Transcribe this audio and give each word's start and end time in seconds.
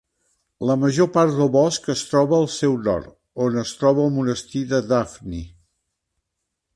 La 0.67 0.75
major 0.83 1.09
part 1.17 1.33
del 1.39 1.49
bosc 1.55 1.89
es 1.93 2.01
troba 2.13 2.35
al 2.37 2.49
seu 2.55 2.73
nord, 2.87 3.11
on 3.47 3.59
es 3.65 3.73
troba 3.81 4.07
el 4.07 4.15
monestir 4.15 4.63
de 4.73 4.81
Daphni. 4.93 5.43